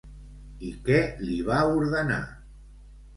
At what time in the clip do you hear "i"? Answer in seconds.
0.69-0.69